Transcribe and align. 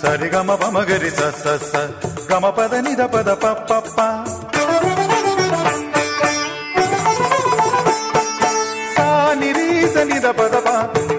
సరిగమ 0.00 0.54
పమగరి 0.54 1.10
స 1.10 1.22
గమ 2.30 2.46
పద 2.50 2.74
నిద 2.74 3.02
పద 3.14 3.30
పప్ప 3.42 3.98
సా 8.96 9.06
నిరి 9.34 9.68
స 9.94 9.96
నిద 10.10 10.26
పద 10.30 10.54
ప 10.66 10.68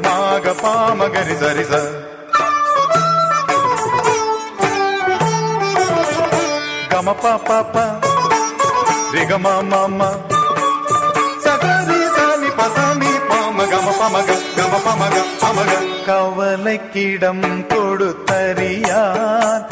మాగ 0.05 0.53
పామగరి 0.63 1.35
సరి 1.39 1.63
స 1.63 1.73
గమ 6.93 7.11
ప 7.23 7.25
ప 7.73 7.77
రిగమ 9.13 9.47
మమ్మ 9.71 10.01
பமக 13.99 14.29
கம 14.57 14.73
பமக 14.85 15.15
பமக 15.41 15.71
கவலைக்கிடம் 16.07 17.45
கொடுத்தறியான் 17.71 19.65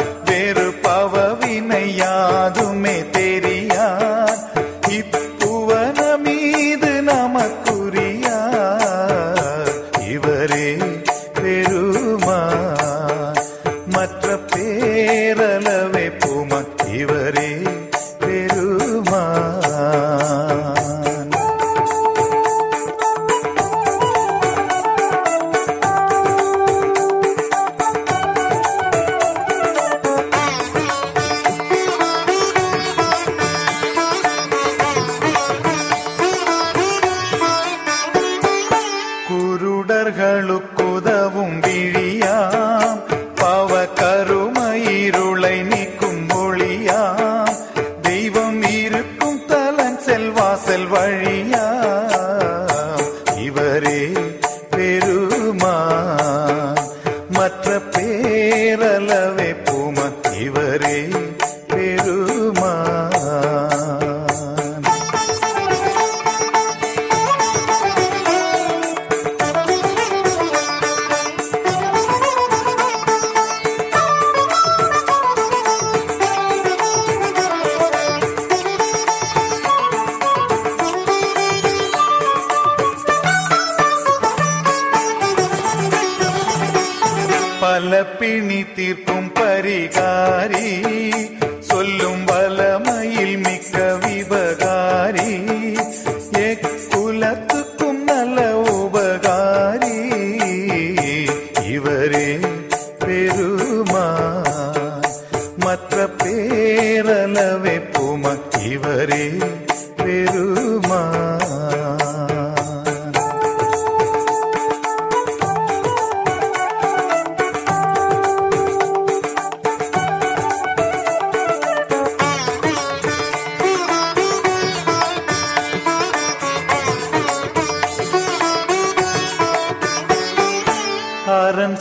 ter 88.78 89.04
como 89.06 89.27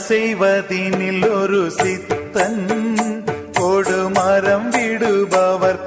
செய்வதினில் 0.07 1.29
ஒரு 1.29 1.71
சித்தன். 1.71 2.95
கொடுமரம் 3.53 4.69
விடுபவர் 4.69 5.86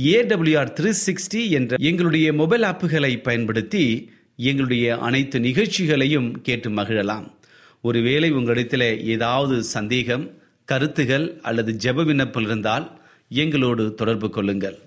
ஏடபிள்யூஆர் 0.00 0.72
த்ரீ 0.80 0.92
சிக்ஸ்டி 1.06 1.50
என்ற 1.50 1.76
எங்களுடைய 1.78 2.32
மொபைல் 2.32 2.62
ஆப்புகளை 2.62 3.22
பயன்படுத்தி 3.22 4.10
எங்களுடைய 4.36 4.98
அனைத்து 4.98 5.40
நிகழ்ச்சிகளையும் 5.40 6.40
கேட்டு 6.42 6.70
மகிழலாம். 6.70 7.32
ஒருவேளை 7.82 8.30
உங்களிடத்தில் 8.30 9.04
ஏதாவது 9.06 9.62
சந்தேகம் 9.62 10.38
கருத்துகள் 10.64 11.38
அல்லது 11.42 11.72
ஜெப 11.72 12.04
விண்ணப்பம் 12.04 12.42
இருந்தால் 12.42 13.00
எங்களோடு 13.28 13.94
தொடர்பு 13.94 14.30
கொள்ளுங்கள். 14.30 14.78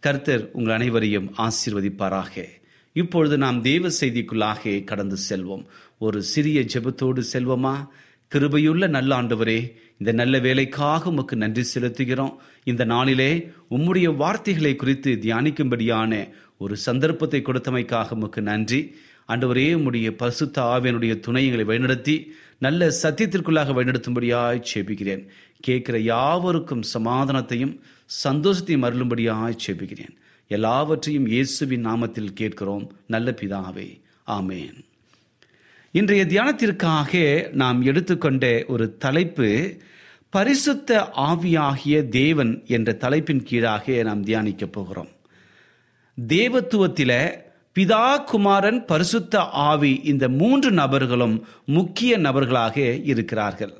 கர்த்தர் 0.00 0.50
உங்கள் 0.52 0.74
அனைவரையும் 0.74 1.34
ஆசீர்வதிப்பாராக. 1.38 2.44
இப்பொழுது 2.92 3.38
நாம் 3.38 3.62
தேவ 3.62 3.88
செய்திக்குள்ளாக 4.00 4.84
கடந்து 4.84 5.16
செல்வோம். 5.28 5.64
ஒரு 5.98 6.22
சிறிய 6.22 6.60
ஜெபத்தோடு 6.60 7.22
செல்வோமா? 7.32 7.86
கிருபையுள்ள 8.34 8.88
நல்ல 8.88 9.22
ஆண்டவரே 9.22 9.72
இந்த 9.98 10.12
நல்ல 10.12 10.38
வேலைக்காக 10.38 11.10
உமக்கு 11.10 11.36
நன்றி 11.36 11.62
செலுத்துகிறோம். 11.74 12.36
இந்த 12.64 12.84
நாளிலே 12.84 13.50
உம்முடைய 13.70 14.16
வார்த்தைகளை 14.16 14.76
குறித்து 14.76 15.18
தியானிக்கும்படியான 15.22 16.30
ஒரு 16.58 16.76
சந்தர்ப்பத்தை 16.76 17.42
கொடுத்தமைக்காக 17.44 18.10
உமக்கு 18.10 18.42
நன்றி. 18.42 18.94
ஆண்டவரே 19.28 19.66
உம்முடைய 19.78 20.10
பரிசுத்த 20.10 20.62
ஆவியனுடைய 20.62 21.20
துணைகளை 21.20 21.64
வழிநடத்தி 21.64 22.16
நல்ல 22.58 22.88
சத்தியத்திற்குள்ளாக 23.02 23.74
வழிநடத்தும்படியாய் 23.78 24.64
சேபிக்கிறேன். 24.74 25.22
கேட்கிற 25.60 25.98
யாவருக்கும் 25.98 26.84
சமாதானத்தையும் 26.94 27.74
சந்தோஷத்தையும் 28.24 28.86
அருளும்படியாய் 28.88 29.60
சேபிக்கிறேன். 29.66 30.14
எல்லாவற்றையும் 30.48 31.26
இயேசுவின் 31.26 31.86
நாமத்தில் 31.86 32.34
கேட்கிறோம். 32.40 32.92
நல்ல 33.06 33.34
பிதாவே 33.40 33.88
ஆமேன். 34.26 34.78
இன்றைய 35.96 36.24
தியானத்திற்காக 36.24 37.12
நாம் 37.52 37.82
எடுத்துக்கொண்ட 37.82 38.64
ஒரு 38.66 38.96
தலைப்பு 38.96 39.76
பரிசுத்த 40.30 41.10
ஆவியாகிய 41.16 42.08
தேவன் 42.08 42.62
என்ற 42.66 42.92
தலைப்பின் 42.92 43.42
கீழாக 43.42 44.02
நாம் 44.02 44.22
தியானிக்க 44.22 44.66
போகிறோம். 44.66 45.08
தேவத்துவத்தில 46.28 47.34
பிதா 47.78 48.24
குமாரன் 48.24 48.84
பரிசுத்த 48.84 49.40
ஆவி 49.40 50.00
இந்த 50.04 50.28
மூன்று 50.28 50.70
நபர்களும் 50.70 51.46
முக்கிய 51.66 52.18
நபர்களாக 52.18 52.80
இருக்கிறார்கள். 53.04 53.72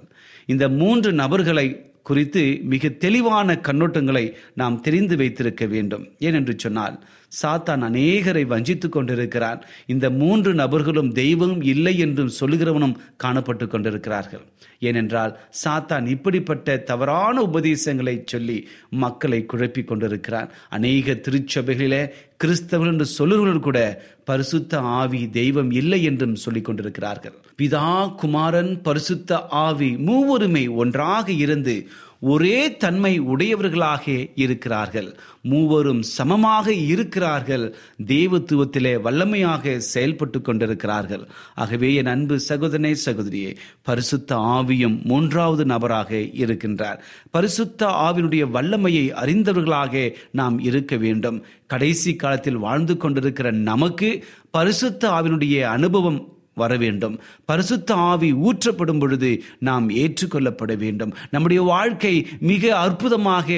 இந்த 0.46 0.68
மூன்று 0.68 1.12
நபர்களை 1.12 1.90
குறித்து 2.02 2.58
மிக 2.62 2.88
தெளிவான 2.88 3.54
கண்ணோட்டங்களை 3.54 4.32
நாம் 4.54 4.80
தெரிந்து 4.80 5.16
வைத்திருக்க 5.16 5.66
வேண்டும். 5.66 6.06
ஏனென்று 6.18 6.54
சொன்னால் 6.56 7.04
சாத்தான் 7.42 7.84
அநேகரை 7.88 8.44
வஞ்சித்துக் 8.46 8.92
கொண்டிருக்கிறான். 8.92 9.64
இந்த 9.86 10.10
மூன்று 10.10 10.54
நபர்களும் 10.54 11.12
தெய்வம் 11.12 11.62
இல்லை 11.62 11.98
என்றும் 11.98 12.32
சொல்லுகிறவனும் 12.40 12.96
காணப்பட்டு 13.24 13.66
கொண்டிருக்கிறார்கள். 13.66 14.44
ஏனென்றால் 14.78 15.38
சாத்தான் 15.64 16.06
இப்படிப்பட்ட 16.06 16.76
தவறான 16.76 17.42
உபதேசங்களை 17.42 18.22
சொல்லி 18.26 18.68
மக்களை 18.90 19.46
குழப்பி 19.52 19.84
கொண்டிருக்கிறான். 19.84 20.50
அநேக 20.68 21.12
திருச்சபைகளிலே 21.12 22.02
கிறிஸ்தவர்கள் 22.44 22.92
என்று 22.92 23.06
சொல்லுகிறவர்கள் 23.18 23.58
கூட 23.58 24.04
பரிசுத்த 24.24 24.78
ஆவி 24.78 25.30
தெய்வம் 25.30 25.70
இல்லை 25.70 26.02
என்றும் 26.02 26.34
சொல்லிக் 26.34 26.64
கொண்டிருக்கிறார்கள். 26.64 27.32
பிதா 27.62 28.14
குமாரன் 28.14 28.82
பரிசுத்த 28.82 29.46
ஆவி 29.46 29.90
மூவருமே 29.94 30.74
ஒன்றாக 30.74 31.32
இருந்து 31.32 31.88
ஒரே 32.24 32.76
தன்மை 32.76 33.12
உடையவர்களாக 33.32 34.04
இருக்கிறார்கள். 34.34 35.08
மூவரும் 35.42 36.02
சமமாக 36.02 36.66
இருக்கிறார்கள். 36.72 37.64
தேவத்துவத்திலே 38.06 38.92
வல்லமையாக 39.06 39.76
செயல்பட்டு 39.76 40.38
கொண்டிருக்கிறார்கள். 40.40 41.24
ஆகவே 41.54 41.94
என் 41.94 42.06
அன்பு 42.06 42.36
சகோதரனே 42.48 42.92
சகோதரியே 43.06 43.50
பரிசுத்த 43.82 44.36
ஆவியும் 44.36 44.96
மூன்றாவது 45.02 45.64
நபராக 45.64 46.10
இருக்கின்றார். 46.42 46.98
பரிசுத்த 47.30 47.86
ஆவினுடைய 47.86 48.44
வல்லமையை 48.50 49.06
அறிந்தவர்களாக 49.22 50.12
நாம் 50.30 50.58
இருக்க 50.58 50.96
வேண்டும். 50.96 51.38
கடைசி 51.66 52.16
காலத்தில் 52.16 52.62
வாழ்ந்து 52.66 52.96
கொண்டிருக்கிற 52.96 53.50
நமக்கு 53.50 54.24
பரிசுத்த 54.50 55.10
ஆவினுடைய 55.10 55.60
அனுபவம் 55.76 56.20
வர 56.54 56.76
வேண்டும் 56.76 57.14
பரிசுத்த 57.44 57.94
ஆவி 57.94 58.32
ஊற்றப்படும் 58.32 58.98
பொழுது 58.98 59.30
நாம் 59.58 59.86
ஏற்றுக்கொள்ளப்பட 59.90 60.72
வேண்டும். 60.76 61.14
நம்முடைய 61.30 61.62
வாழ்க்கை 61.62 62.14
மிக 62.40 62.72
அற்புதமாக 62.78 63.48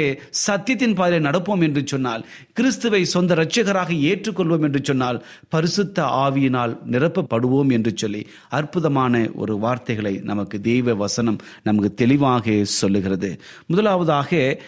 சத்தியத்தின் 0.46 0.94
பாதையில் 0.94 1.26
நடப்போம் 1.28 1.62
என்று 1.62 1.82
சொன்னால் 1.84 2.26
கிறிஸ்துவை 2.52 3.04
சொந்த 3.04 3.34
இரட்சகராக 3.34 3.90
ஏற்றுக்கொள்வோம் 4.10 4.62
என்று 4.62 4.80
சொன்னால் 4.82 5.24
பரிசுத்த 5.48 6.02
ஆவியினால் 6.02 6.74
நிரப்பப்படுவோம் 6.90 7.72
என்று 7.72 7.92
சொல்லி 7.94 8.26
அற்புதமான 8.50 9.14
ஒரு 9.34 9.56
வார்த்தைகளை 9.58 10.14
நமக்கு 10.22 10.60
தெய்வ 10.60 10.94
வசனம் 10.94 11.38
நமக்கு 11.62 11.94
தெளிவாக 11.94 12.64
சொல்லுகிறது. 12.64 13.30
முதலாவதாக 13.66 14.60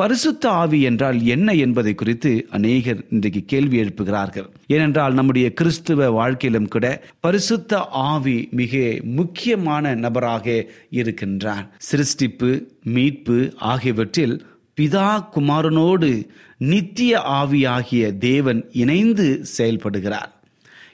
பரிசுத்த 0.00 0.50
ஆவி 0.50 0.78
என்றால் 0.82 1.18
என்ன 1.24 1.52
என்பதை 1.54 1.94
குறித்து 1.94 2.46
அநேகர் 2.50 3.00
இன்றைக்கு 3.10 3.42
கேள்வி 3.46 3.76
எழுப்புகிறார்கள். 3.80 4.46
ஏனென்றால் 4.66 5.14
நம்முடைய 5.14 5.52
கிறிஸ்துவ 5.52 6.10
வாழ்க்கையிலும் 6.10 6.68
கூட 6.68 6.86
பரிசுத்த 7.20 7.80
ஆவி 8.08 8.48
மிக 8.50 8.98
முக்கியமான 9.02 9.94
நபராக 9.94 10.66
இருக்கின்றார் 10.90 11.68
சிருஷ்டிப்பு 11.90 12.50
மீட்பு 12.84 13.38
ஆகியவற்றில் 13.58 14.46
பிதா 14.80 15.08
குமாரனோடு 15.34 16.26
நித்திய 16.58 17.22
ஆவியாகிய 17.40 18.18
தேவன் 18.18 18.68
இணைந்து 18.72 19.44
செயல்படுகிறார். 19.58 20.30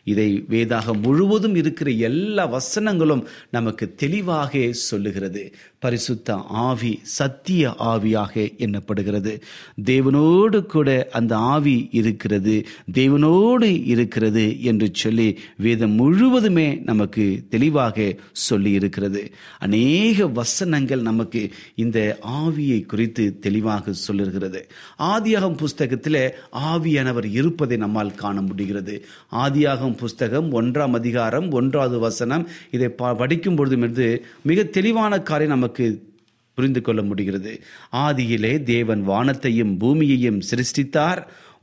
இதை 0.04 0.44
வேதாக 0.50 0.92
முழுவதும் 1.02 1.54
இருக்கிற 1.54 1.90
எல்லா 2.08 2.44
வசனங்களும் 2.46 3.22
நமக்கு 3.50 3.94
தெளிவாக 3.94 4.68
சொல்லுகிறது. 4.72 5.42
பரிசுத்த 5.78 6.34
ஆவி 6.34 7.00
சத்திய 7.02 7.74
ஆவியாக 7.78 8.34
எண்ணப்படுகிறது. 8.58 9.40
தேவனோடு 9.84 10.62
கூட 10.66 11.08
அந்த 11.12 11.36
ஆவி 11.36 11.88
இருக்கிறது 11.92 12.66
தேவனோடு 12.92 13.82
இருக்கிறது 13.84 14.62
என்று 14.62 14.88
சொல்லி 14.92 15.38
வேதம் 15.56 15.90
முழுவதுமே 15.90 16.74
நமக்கு 16.84 17.46
தெளிவாக 17.48 18.14
சொல்லி 18.32 18.70
இருக்கிறது 18.70 19.22
அநேக 19.58 20.26
வசனங்கள் 20.26 21.00
நமக்கு 21.00 21.50
இந்த 21.74 22.18
ஆவியை 22.28 22.86
குறித்து 22.86 23.38
தெளிவாக 23.38 23.92
சொல்லுகிறது 23.92 24.66
ஆதியாகம் 24.98 25.56
புஸ்தகத்தில் 25.56 26.20
ஆவியானவர் 26.52 27.30
இருப்பதை 27.30 27.76
நம்மால் 27.76 28.14
காண 28.14 28.40
முடிகிறது. 28.40 29.04
ஆதியாகம் 29.32 29.96
புஸ்தகம் 29.96 30.62
ஒன்றாம் 30.62 30.90
அதிகாரம் 30.90 31.50
ஒன்றாவது 31.50 31.98
வசனம் 31.98 32.48
இதை 32.70 32.88
படிக்கும் 32.88 33.54
பொழுது 33.54 34.24
மிக 34.42 34.64
தெளிவான 34.64 35.18
காரியம் 35.18 35.52
நமக்கு 35.52 35.65
நமக்கு 35.66 36.14
புரிந்து 36.54 36.80
கொள்ள 36.80 37.02
முடிகிறது. 37.02 37.52
ஆதியிலே 37.92 38.62
தேவன் 38.62 39.02
வானத்தையும் 39.02 39.76
பூமியையும் 39.78 40.40
சிருஷ்டித்தார். 40.50 41.20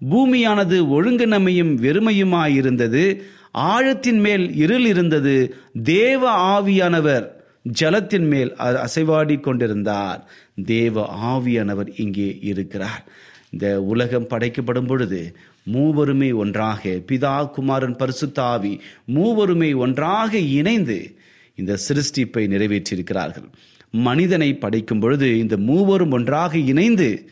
பூமியானது 0.10 0.78
ஒழுங்கினமையும் 0.96 1.72
வெறுமையுமாயிருந்தது. 1.86 3.04
ஆழத்தின் 3.52 4.20
மேல் 4.20 4.46
இருள் 4.56 4.86
இருந்தது. 4.86 5.36
தேவ 5.84 6.22
ஆவியானவர் 6.54 7.26
ஜலத்தின் 7.80 8.28
மேல் 8.28 8.52
அசைவாடி 8.54 9.40
கொண்டிருந்தார். 9.40 10.20
தேவ 10.66 11.08
ஆவியானவர் 11.32 11.90
இங்கே 12.02 12.30
இருக்கிறார். 12.42 13.04
இந்த 13.52 13.82
உலகம் 13.84 14.28
படைக்கப்படும் 14.28 14.88
பொழுது 14.88 15.36
மூவருமே 15.74 16.30
ஒன்றாக 16.36 16.90
பிதா 17.08 17.50
குமாரன் 17.50 17.96
பரிசுத்த 17.96 18.44
ஆவி 18.44 18.82
மூவருமே 19.16 19.76
ஒன்றாக 19.76 20.38
இணைந்து 20.38 21.00
இந்த 21.56 21.78
சிருஷ்டிப்பை 21.88 22.48
நிறைவேற்றியிருக்கிறார்கள். 22.48 23.50
மனிதனை 23.94 24.58
படைக்கும் 24.58 25.00
பொழுது 25.00 25.40
இந்த 25.40 25.58
மூவரும் 25.58 26.12
ஒன்றாக 26.12 26.58
இணைந்து 26.58 27.30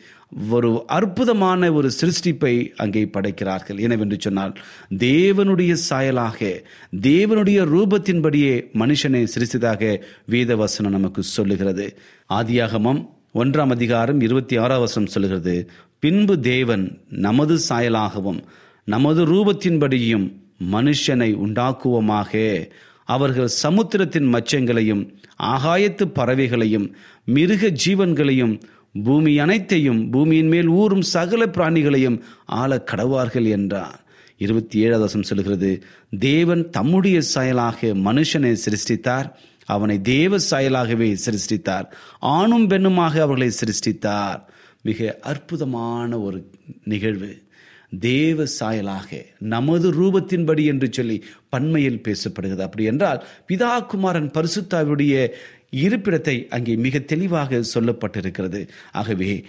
ஒரு 0.50 0.84
அற்புதமான 0.86 1.72
ஒரு 1.72 1.90
சிருஷ்டிப்பை 1.90 2.72
அங்கே 2.76 3.06
படைக்கிறார்கள். 3.06 3.78
எனவென்று 3.78 4.16
சொன்னால் 4.20 4.52
தேவனுடைய 4.98 5.76
சாயலாக 5.90 6.64
தேவனுடைய 7.00 7.58
ரூபத்தின்படியே 7.74 8.54
மனுஷனை 8.72 9.26
சிருஷ்டிதாக 9.34 10.02
வீதவசனம் 10.30 10.96
நமக்கு 10.98 11.22
சொல்லுகிறது. 11.22 11.98
ஆதியாகமம் 12.28 13.08
ஒன்றாம் 13.34 13.70
அதிகாரம் 13.70 14.20
இருபத்தி 14.20 14.56
ஆறாம் 14.56 14.80
வசனம் 14.80 15.08
சொல்லுகிறது 15.08 15.70
பின்பு 15.98 16.40
தேவன் 16.40 16.98
நமது 17.08 17.58
சாயலாகவும் 17.68 18.40
நமது 18.84 19.26
ரூபத்தின்படியும் 19.26 20.32
மனுஷனை 20.72 21.34
உண்டாக்குவோமாக. 21.34 22.64
அவர்கள் 23.14 23.56
சமுத்திரத்தின் 23.62 24.28
மச்சங்களையும் 24.34 25.02
ஆகாயத்து 25.52 26.04
பறவைகளையும் 26.18 26.86
மிருக 27.34 27.72
ஜீவன்களையும் 27.84 28.54
பூமி 29.04 29.32
அனைத்தையும் 29.38 30.00
பூமியின் 30.10 30.50
மேல் 30.54 30.70
ஊறும் 30.80 31.04
சகல 31.14 31.42
பிராணிகளையும் 31.46 32.18
ஆள 32.60 32.70
கடவார்கள் 32.90 33.48
என்றார். 33.56 33.98
இருபத்தி 34.36 34.76
ஏழாவது 34.78 35.04
வசம் 35.04 35.28
சொல்கிறது 35.30 35.70
தேவன் 36.18 36.62
தம்முடைய 36.70 37.18
சாயலாக 37.34 37.90
மனுஷனை 38.08 38.52
சிருஷ்டித்தார் 38.64 39.28
அவனை 39.66 39.96
தேவ 40.00 40.38
சாயலாகவே 40.50 41.08
சிருஷ்டித்தார் 41.26 41.86
ஆணும் 42.34 42.66
பெண்ணுமாக 42.70 43.14
அவர்களை 43.26 43.48
சிருஷ்டித்தார். 43.60 44.40
மிக 44.82 45.18
அற்புதமான 45.22 46.18
ஒரு 46.26 46.38
நிகழ்வு. 46.84 47.32
தேவ 48.00 48.44
சாயலாக 48.60 49.26
நமது 49.38 49.92
ரூபத்தின்படி 49.92 50.64
என்று 50.64 50.88
சொல்லி 50.90 51.22
பன்மையில் 51.50 52.04
பேசப்படுகிறது. 52.08 52.60
அப்படி 52.60 52.84
என்றால் 52.84 53.26
பிதா 53.48 53.86
குமாரன் 53.86 54.30
பரிசுத்தாவுடைய 54.30 55.32
இருப்பிடத்தை 55.70 56.48
அங்கே 56.48 56.76
மிக 56.76 56.98
தெளிவாக 56.98 57.60
சொல்லப்பட்டிருக்கிறது. 57.74 58.68
ஆகவே 58.92 59.44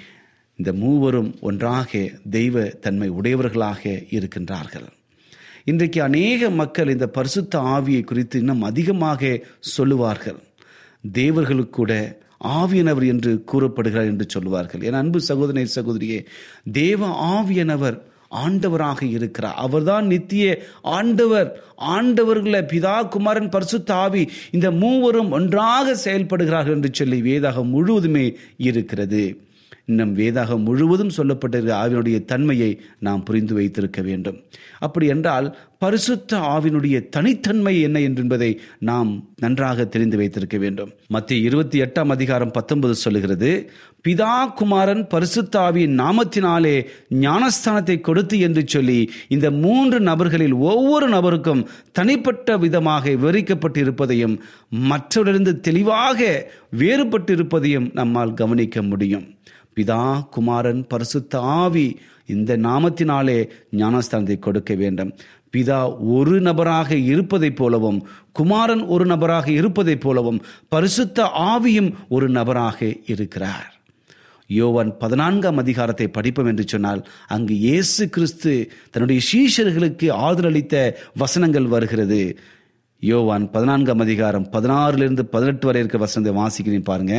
இந்த 0.55 0.73
மூவரும் 0.73 1.35
ஒன்றாக 1.41 2.12
தெய்வ 2.29 2.62
தன்மை 2.62 3.09
உடையவர்களாக 3.09 3.89
இருக்கின்றார்கள். 3.89 4.88
இன்றைக்கு 5.65 6.01
அநேக 6.01 6.50
மக்கள் 6.50 6.89
இந்த 6.89 7.07
பரிசுத்த 7.07 7.59
ஆவியை 7.59 8.03
குறித்து 8.03 8.39
இன்னும் 8.39 8.62
அதிகமாக 8.62 9.39
சொல்லுவார்கள். 9.59 10.39
தேவர்களுக்கு 11.12 11.69
கூட 11.69 12.21
ஆவியனவர் 12.39 13.07
என்று 13.07 13.43
கூறப்படுகிறார் 13.43 14.05
என்று 14.05 14.25
சொல்லுவார்கள். 14.29 14.81
என் 14.81 14.93
அன்பு 14.93 15.21
சகோதரனை 15.21 15.67
சகோதரியே 15.75 16.25
தேவ 16.71 17.07
ஆவியனவர் 17.07 18.12
ஆண்டவராக 18.34 19.04
இருக்கிறார். 19.10 19.56
அவர்தான் 19.56 20.08
நித்திய 20.08 20.66
ஆண்டவர். 20.82 21.63
ஆண்டவர்களை 21.82 22.62
பிதா 22.74 23.08
குமாரன் 23.08 23.50
பரிசுத்த 23.50 23.94
ஆவி 23.94 24.30
இந்த 24.52 24.72
மூவரும் 24.72 25.32
ஒன்றாக 25.32 25.96
செயல்படுகிறார்கள் 26.06 26.75
என்று 26.75 26.90
சொல்லி 26.92 27.22
வேதாகம் 27.22 27.74
முழுவதுமே 27.75 28.36
இருக்கிறது. 28.58 29.24
இன்னும் 29.86 30.18
வேதாகம் 30.18 30.63
முழுவதும் 30.63 31.12
சொல்லப்பட்டிருக்கிற 31.18 31.74
ஆவினுடைய 31.84 32.25
தன்மையை 32.25 32.80
நாம் 33.00 33.24
புரிந்து 33.24 33.54
வைத்திருக்க 33.54 34.02
வேண்டும். 34.02 34.38
அப்படி 34.80 35.06
என்றால் 35.06 35.58
பரிசுத்த 35.78 36.38
ஆவினுடைய 36.38 37.10
தனித்தன்மை 37.10 37.82
என்ன 37.82 38.00
என்பதை 38.00 38.60
நாம் 38.80 39.30
நன்றாக 39.36 39.86
தெரிந்து 39.86 40.18
வைத்திருக்க 40.18 40.58
வேண்டும். 40.58 40.92
மத்திய 41.08 41.42
இருபத்தி 41.42 41.82
எட்டாம் 41.82 42.08
அதிகாரம் 42.08 42.52
பத்தொன்பது 42.52 42.96
சொல்லுகிறது 42.96 43.72
பிதா 44.07 44.53
குமாரன் 44.53 45.01
பரிசுத்தாவின் 45.12 45.93
நாமத்தினாலே 46.00 46.74
ஞானஸ்தானத்தை 47.10 48.01
கொடுத்து 48.01 48.39
என்று 48.39 48.63
சொல்லி 48.67 48.98
இந்த 49.27 49.51
மூன்று 49.51 50.00
நபர்களில் 50.00 50.53
ஒவ்வொரு 50.53 51.07
நபருக்கும் 51.10 51.62
தனிப்பட்ட 51.91 52.57
விதமாக 52.57 53.10
விவரிக்கப்பட்டு 53.10 53.77
இருப்பதையும் 53.77 54.36
மற்றவரிலிருந்து 54.89 55.60
தெளிவாக 55.60 56.19
வேறுபட்டு 56.77 57.31
இருப்பதையும் 57.31 57.91
நம்மால் 57.93 58.33
கவனிக்க 58.33 58.81
முடியும். 58.81 59.25
பிதா 59.75 60.27
குமாரன் 60.29 60.81
பரிசுத்த 60.88 61.39
ஆவி 61.39 62.00
இந்த 62.25 62.57
நாமத்தினாலே 62.57 63.39
ஞானஸ்தானத்தை 63.72 64.39
கொடுக்க 64.39 64.74
வேண்டும். 64.74 65.13
பிதா 65.53 65.79
ஒரு 66.17 66.41
நபராக 66.41 66.95
இருப்பதைப் 66.95 67.55
போலவும் 67.55 68.01
குமாரன் 68.31 68.83
ஒரு 68.86 69.05
நபராக 69.05 69.48
இருப்பதைப் 69.51 70.01
போலவும் 70.01 70.41
பரிசுத்த 70.67 71.31
ஆவியும் 71.53 71.91
ஒரு 72.10 72.29
நபராக 72.29 72.79
இருக்கிறார். 73.05 73.69
யோவான் 74.60 74.91
பதினான்காம் 75.03 75.62
அதிகாரத்தை 75.63 76.07
படிப்போம் 76.17 76.50
என்று 76.51 76.65
சொன்னால் 76.74 77.01
அங்கு 77.36 77.55
இயேசு 77.67 78.03
கிறிஸ்து 78.15 78.53
தன்னுடைய 78.93 79.19
சீஷர்களுக்கு 79.29 80.07
ஆதரளித்த 80.27 80.75
வசனங்கள் 81.24 81.67
வருகிறது. 81.75 82.22
யோவான் 83.01 83.45
பதினான்காம் 83.55 84.03
அதிகாரம் 84.05 84.48
பதினாறுலேருந்து 84.55 85.25
பதினெட்டு 85.36 85.65
வரை 85.69 85.81
இருக்க 85.81 85.98
வசனத்தை 86.05 86.33
வாசிக்கிறேன் 86.41 86.89
பாருங்க. 86.91 87.15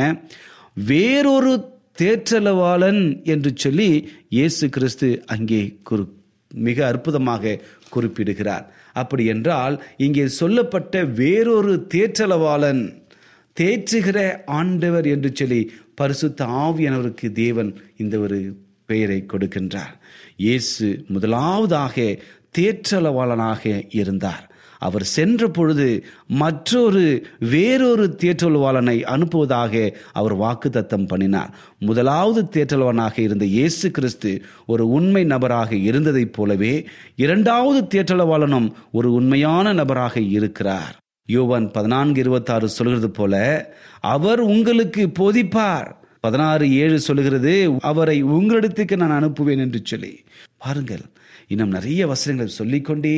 வேறொரு 0.91 1.53
தேற்றலவாளன் 2.01 3.01
என்று 3.33 3.51
சொல்லி 3.63 3.89
இயேசு 4.37 4.65
கிறிஸ்து 4.75 5.09
அங்கே 5.33 5.61
குறு 5.89 6.03
மிக 6.51 6.77
அற்புதமாக 6.91 7.59
குறிப்பிடுகிறார். 7.93 8.65
அப்படி 9.01 9.23
என்றால் 9.33 9.75
இங்கே 10.05 10.25
சொல்லப்பட்ட 10.39 11.03
வேறொரு 11.19 11.73
தேற்றலவாளன் 11.93 12.83
தேற்றுகிற 13.59 14.37
ஆண்டவர் 14.45 15.07
என்று 15.07 15.31
சொல்லி 15.33 15.71
பரிசுத்த 15.95 16.45
ஆவியானவருக்கு 16.45 17.31
தேவன் 17.31 17.75
இந்த 17.97 18.19
ஒரு 18.19 18.57
பெயரை 18.85 19.25
கொடுக்கின்றார். 19.33 19.93
இயேசு 20.37 21.05
முதலாவதாக 21.07 21.95
தேற்றலவாளனாக 22.57 23.85
இருந்தார். 23.91 24.49
அவர் 24.79 25.03
சென்ற 25.03 25.47
பொழுது 25.47 26.05
மற்றொரு 26.27 27.27
வேறொரு 27.39 28.15
தேற்றல்வாளனை 28.23 28.95
அனுப்புவதாக 29.13 29.93
அவர் 30.13 30.35
வாக்குத்தத்தம் 30.37 31.07
பண்ணினார். 31.07 31.55
முதலாவது 31.79 32.41
தேற்றல்வானாக 32.55 33.19
இருந்த 33.19 33.45
இயேசு 33.45 33.91
கிறிஸ்து 33.91 34.41
ஒரு 34.65 34.89
உண்மை 34.89 35.23
நபராக 35.23 35.75
இருந்ததைப் 35.75 36.33
போலவே 36.33 36.85
இரண்டாவது 37.15 37.81
தேற்றலவாளனும் 37.93 38.69
ஒரு 38.91 39.13
உண்மையான 39.13 39.73
நபராக 39.73 40.19
இருக்கிறார். 40.19 40.95
யோவான் 41.27 41.71
பதினான்கு 41.71 42.19
இருபத்தாறு 42.19 42.69
சொல்கிறது 42.69 43.09
போல 43.09 43.35
அவர் 43.99 44.39
உங்களுக்கு 44.39 45.03
போதிப்பார். 45.19 45.87
பதினாறு 46.19 46.65
ஏழு 46.73 46.99
சொல்லுகிறது 46.99 47.53
அவரை 47.79 48.23
உங்களிடத்துக்கு 48.23 48.95
நான் 48.95 49.15
அனுப்புவேன் 49.17 49.57
என்று 49.57 49.79
சொல்லி. 49.83 50.23
பாருங்கள் 50.57 51.01
இன்னும் 51.47 51.69
நிறைய 51.69 52.07
வசனங்களை 52.07 52.53
சொல்லிக்கொண்டே 52.53 53.17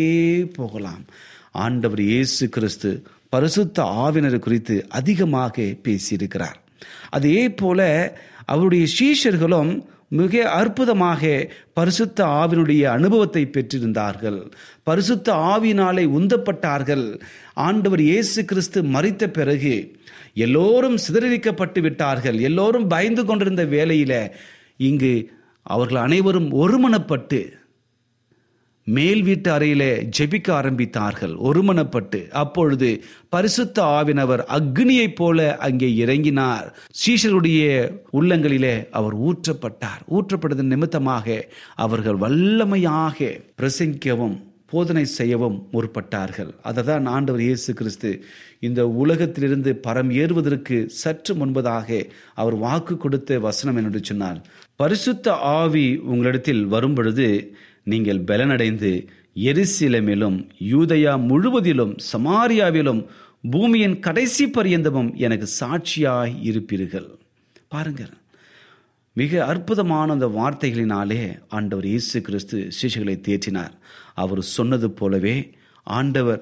போகலாம். 0.56 1.06
ஆண்டவர் 1.52 2.02
இயேசு 2.02 2.50
கிறிஸ்து 2.50 2.92
பரிசுத்த 3.30 3.84
ஆவினர் 3.84 4.40
குறித்து 4.40 4.86
அதிகமாக 4.90 5.62
பேசியிருக்கிறார். 5.62 6.58
அதே 7.10 7.50
போல 7.50 7.82
அவருடைய 8.46 8.86
சீஷர்களும் 9.00 9.86
மிக 10.08 10.50
அற்புதமாக 10.50 11.52
பரிசுத்த 11.74 12.26
ஆவினுடைய 12.26 12.84
அனுபவத்தை 12.84 13.46
பெற்றிருந்தார்கள். 13.46 14.52
பரிசுத்த 14.84 15.34
ஆவினாலே 15.34 16.06
உந்தப்பட்டார்கள். 16.18 17.22
ஆண்டவர் 17.54 18.02
இயேசு 18.02 18.46
கிறிஸ்து 18.46 18.84
மறித்த 18.84 19.28
பிறகு 19.28 20.00
எல்லோரும் 20.34 20.98
சிதறடிக்கப்பட்டு 20.98 21.80
விட்டார்கள். 21.80 22.40
எல்லோரும் 22.40 22.88
பயந்து 22.88 23.26
கொண்டிருந்த 23.26 23.66
வேளையில் 23.66 24.32
இங்கு 24.78 25.32
அவர்கள் 25.64 26.02
அனைவரும் 26.02 26.54
ஒருமனப்பட்டு 26.54 27.54
மேல் 28.96 29.22
வீட்டு 29.28 29.50
அறையிலே 29.52 29.90
ஜெபிக்க 30.18 30.48
ஆரம்பித்தார்கள். 30.60 31.34
ஒருமனப்பட்டு 31.48 32.20
அப்பொழுது 32.42 32.90
பரிசுத்த 33.36 33.78
ஆவினவர் 33.98 34.44
அக்னியைப் 34.58 35.18
போல 35.20 35.48
அங்கே 35.68 35.90
இறங்கினார். 36.04 36.68
சீஷருடைய 37.02 37.64
உள்ளங்களிலே 38.20 38.76
அவர் 39.00 39.16
ஊற்றப்பட்டார். 39.30 40.02
ஊற்றப்பட்டதன் 40.18 40.74
நிமித்தமாக 40.74 41.38
அவர்கள் 41.86 42.20
வல்லமையாக 42.26 43.32
பிரசங்கிக்கவும் 43.62 44.38
போதனை 44.72 45.04
செய்யவும் 45.18 45.58
முற்பட்டார்கள். 45.74 46.50
அதை 46.70 46.82
தான் 46.84 47.06
ஆண்டவர் 47.16 47.44
இயேசு 47.46 47.72
கிறிஸ்து 47.74 48.10
இந்த 48.68 48.82
உலகத்திலிருந்து 49.04 49.72
பரம் 49.86 50.12
ஏறுவதற்கு 50.22 50.78
சற்று 51.02 51.34
முன்பதாக 51.42 52.00
அவர் 52.42 52.56
வாக்கு 52.66 52.96
கொடுத்த 52.98 53.40
வசனம் 53.48 53.78
என்று 53.82 54.02
சொன்னார். 54.10 54.40
பரிசுத்த 54.82 55.36
ஆவி 55.60 55.88
உங்களிடத்தில் 56.12 56.66
வரும் 56.74 56.98
பொழுது 56.98 57.30
நீங்கள் 57.88 58.22
பலனடைந்து 58.24 59.08
எரிசிலமிலும் 59.36 60.38
யூதயா 60.72 61.14
முழுவதிலும் 61.22 61.96
சமாரியாவிலும் 62.14 63.06
பூமியின் 63.52 64.00
கடைசி 64.00 64.46
பரியந்தமும் 64.46 65.16
எனக்கு 65.16 65.48
சாட்சியாய் 65.60 66.34
இருப்பீர்கள். 66.42 67.08
பாருங்கள். 67.68 68.14
மிக 69.14 69.46
அற்புதமான 69.46 70.12
அந்த 70.12 70.28
வார்த்தைகளினாலே 70.28 71.40
ஆண்டவர் 71.48 71.86
இயேசு 71.86 72.22
கிறிஸ்து 72.22 72.70
சிசுகளை 72.82 73.16
தேற்றினார். 73.28 73.74
அவர் 74.14 74.42
சொன்னது 74.42 74.92
போலவே 74.92 75.36
ஆண்டவர் 75.84 76.42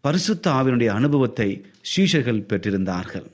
பரிசுத்த 0.00 0.50
ஆவினுடைய 0.50 0.86
அனுபவத்தை 0.86 1.64
சீஷர்கள் 1.96 2.46
பெற்றிருந்தார்கள். 2.50 3.26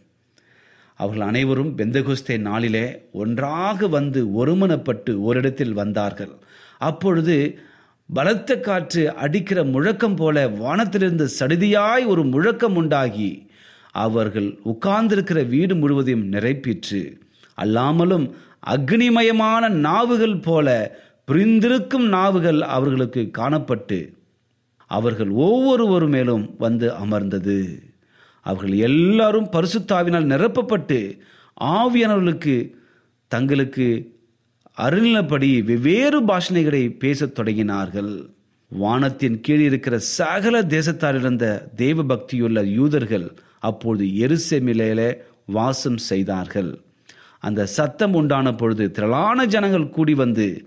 அவர்கள் 0.96 1.26
அனைவரும் 1.26 1.76
பெந்தகுஸ்தே 1.78 2.38
நாளிலே 2.38 2.84
ஒன்றாக 3.12 3.88
வந்து 3.88 4.20
ஒருமனப்பட்டு 4.40 5.12
ஓரிடத்தில் 5.14 5.72
வந்தார்கள். 5.72 6.34
அப்பொழுது 6.82 7.36
பலத்த 8.08 8.60
காற்று 8.60 9.02
அடிக்கிற 9.14 9.58
முழக்கம் 9.64 10.16
போல 10.16 10.48
வானத்திலிருந்து 10.48 11.26
சடுதியாய் 11.38 12.04
ஒரு 12.06 12.22
முழக்கம் 12.24 12.76
உண்டாகி 12.76 13.30
அவர்கள் 14.04 14.48
உட்கார்ந்திருக்கிற 14.64 15.46
வீடு 15.46 15.74
முழுவதையும் 15.76 16.26
நிறைப்பிற்று 16.32 17.00
அல்லாமலும் 17.62 18.26
அக்னிமயமான 18.66 19.68
நாவுகள் 19.86 20.36
போல 20.38 20.68
பிரிந்திருக்கும் 21.24 22.06
நாவுகள் 22.08 22.60
அவர்களுக்கு 22.76 23.22
காணப்பட்டு 23.38 23.98
அவர்கள் 24.90 25.30
ஒவ்வொருவர் 25.44 26.06
மேலும் 26.06 26.44
வந்து 26.58 26.86
அமர்ந்தது. 26.94 27.58
அவர்கள் 28.46 28.76
எல்லாரும் 28.88 29.48
பரிசுத்தாவினால் 29.52 30.30
நிரப்பப்பட்டு 30.32 30.98
ஆவியானவர்களுக்கு 31.60 32.54
தங்களுக்கு 33.32 33.86
அருளினபடி 34.78 35.64
வெவ்வேறு 35.64 36.18
பாஷணைகளை 36.20 36.98
பேசத் 36.98 37.40
தொடங்கினார்கள். 37.40 38.12
வானத்தின் 38.68 39.40
கீழ் 39.40 39.60
இருக்கிற 39.60 39.98
சகல 39.98 40.62
தேசத்தார் 40.62 41.18
இருந்த 41.18 41.46
தேவ 41.76 42.02
பக்தியுள்ள 42.02 42.64
யூதர்கள் 42.64 43.26
அப்பொழுது 43.58 44.04
எருசெமிலே 44.04 45.18
வாசம் 45.46 45.96
செய்தார்கள். 45.96 46.70
அந்த 47.38 47.66
சத்தம் 47.66 48.14
உண்டான 48.14 48.54
பொழுது 48.54 48.90
திரளான 48.90 49.44
ஜனங்கள் 49.46 49.88
கூடி 49.88 50.14
வந்து 50.14 50.66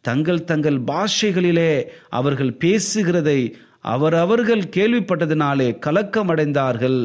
தங்கள் 0.00 0.44
தங்கள் 0.44 0.78
பாஷைகளிலே 0.80 1.84
அவர்கள் 2.08 2.56
பேசுகிறதை 2.64 3.52
அவரவர்கள் 3.80 4.64
கேள்விப்பட்டதினாலே 4.76 5.68
கலக்கமடைந்தார்கள். 5.86 7.00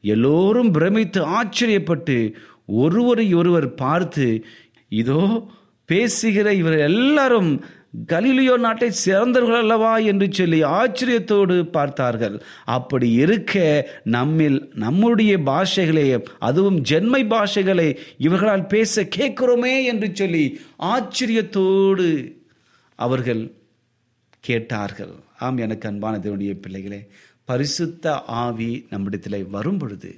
எல்லோரும் 0.00 0.70
பிரமித்து 0.70 1.20
ஆச்சரியப்பட்டு 1.28 2.32
ஒருவரை 2.66 3.34
ஒருவர் 3.34 3.74
பார்த்து 3.74 4.44
இதோ 4.88 5.50
பேசுகிற 5.84 6.54
இவர் 6.54 6.78
எல்லாரும் 6.78 7.64
கலிலியோ 8.06 8.58
நாட்டை 8.58 8.90
சிறந்தவர்கள் 8.90 9.58
அல்லவா 9.58 9.96
என்று 9.96 10.26
சொல்லி 10.32 10.64
ஆச்சரியத்தோடு 10.64 11.62
பார்த்தார்கள். 11.62 12.42
அப்படி 12.64 13.10
இருக்க 13.10 13.54
நம்மில் 14.02 14.70
நம்முடைய 14.74 15.38
பாஷைகளை 15.38 16.24
அதுவும் 16.38 16.78
ஜென்மை 16.82 17.22
பாஷைகளை 17.34 17.96
இவர்களால் 18.18 18.66
பேச 18.66 19.02
கேட்கிறோமே 19.16 19.84
என்று 19.84 20.10
சொல்லி 20.12 20.60
ஆச்சரியத்தோடு 20.78 22.08
அவர்கள் 22.98 23.52
கேட்டார்கள். 24.40 25.14
ஆம் 25.38 25.56
எனக்கு 25.56 25.88
அன்பான 25.88 26.16
தேவனுடைய 26.16 26.54
பிள்ளைகளே 26.60 27.06
பரிசுத்த 27.44 28.22
ஆவி 28.42 28.86
நம்மிடத்தில் 28.90 29.50
வரும் 29.50 29.78
பொழுது 29.78 30.10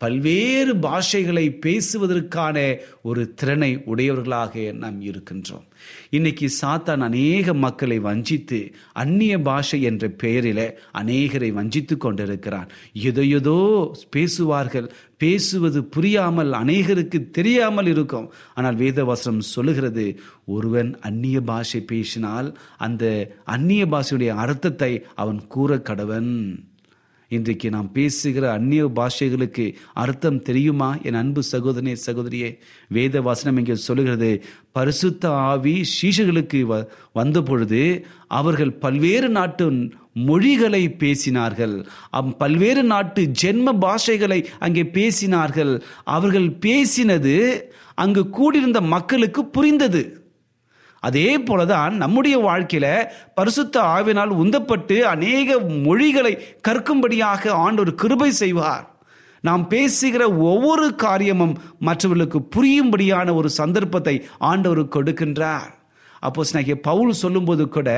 பல்வேறு 0.00 0.72
பாஷைகளை 0.74 1.44
பேசுவதற்கான 1.64 2.56
ஒரு 3.02 3.22
திறனை 3.34 3.70
உடையவர்களாக 3.84 4.72
நாம் 4.72 5.00
இருக்கின்றோம். 5.00 5.66
இன்னைக்கு 6.10 6.46
சாத்தான் 6.60 7.02
அநேக 7.08 7.54
மக்களை 7.54 7.98
வஞ்சித்து 7.98 8.60
அந்நிய 8.92 9.34
பாஷை 9.40 9.82
என்ற 9.82 10.08
பெயரில் 10.22 10.64
அநேகரை 10.92 11.50
வஞ்சித்து 11.52 11.96
கொண்டிருக்கிறான். 11.96 12.70
எதோ 13.38 13.58
பேசுவார்கள் 14.10 14.88
பேசுவது 15.16 15.84
புரியாமல் 15.84 16.52
அநேகருக்கு 16.52 17.30
தெரியாமல் 17.30 17.86
இருக்கும். 17.86 18.30
ஆனால் 18.54 18.76
வேதவசனம் 18.76 19.48
சொல்லுகிறது 19.54 20.06
ஒருவன் 20.46 20.98
அந்நிய 21.00 21.40
பாஷை 21.40 21.82
பேசினால் 21.82 22.50
அந்த 22.78 23.04
அந்நிய 23.44 23.84
பாஷையுடைய 23.86 24.34
அர்த்தத்தை 24.44 24.92
அவன் 25.14 25.46
கூற 25.46 25.78
கடவன் 25.78 26.32
இன்றைக்கு 27.30 27.70
நாம் 27.70 27.92
பேசுகிற 27.92 28.52
அந்நிய 28.52 28.84
பாஷைகளுக்கு 28.84 29.64
அர்த்தம் 29.94 30.42
தெரியுமா? 30.42 30.88
என் 31.02 31.14
அன்பு 31.14 31.42
சகோதரனே 31.52 31.94
சகோதரியே 32.06 32.48
வேத 32.88 33.20
வசனம் 33.20 33.56
இங்கே 33.56 33.74
சொல்லுகிறது 33.74 34.30
பரிசுத்த 34.72 35.30
ஆவி 35.30 35.74
சீஷர்களுக்கு 36.00 36.60
வ 36.62 36.88
வந்த 37.12 37.42
பொழுது 37.42 37.82
அவர்கள் 38.26 38.72
பல்வேறு 38.72 39.28
நாட்டு 39.28 39.66
மொழிகளை 40.28 40.82
பேசினார்கள். 40.98 41.76
அம் 42.10 42.36
பல்வேறு 42.36 42.82
நாட்டு 42.82 43.22
ஜென்ம 43.42 43.76
பாஷைகளை 43.86 44.40
அங்கே 44.58 44.82
பேசினார்கள். 44.82 45.82
அவர்கள் 46.04 46.48
பேசினது 46.66 47.36
அங்கு 47.94 48.28
கூடியிருந்த 48.30 48.80
மக்களுக்கு 48.80 49.44
புரிந்தது. 49.46 50.02
அதே 51.00 51.38
போலதான் 51.38 51.90
நம்முடைய 51.90 52.38
வாழ்க்கையில 52.38 52.86
பரிசுத்த 53.34 53.80
ஆவினால் 53.80 54.32
உந்தப்பட்டு 54.42 55.00
அநேக 55.00 55.58
மொழிகளை 55.58 56.32
கற்கும்படியாக 56.68 57.50
ஆண்டவர் 57.50 57.94
கிருபை 57.94 58.30
செய்வார். 58.30 58.86
நாம் 59.40 59.68
பேசுகிற 59.68 60.22
ஒவ்வொரு 60.32 60.94
காரியமும் 60.94 61.54
மற்றவர்களுக்கு 61.78 62.40
புரியும்படியான 62.56 63.34
ஒரு 63.34 63.50
சந்தர்ப்பத்தை 63.50 64.14
ஆண்டவர் 64.38 64.82
கொடுக்கின்றார். 64.96 65.70
அப்போ 66.20 66.44
ஸ்நேகிய 66.52 66.74
பவுல் 66.74 67.12
சொல்லும்போது 67.12 67.68
கூட 67.68 67.90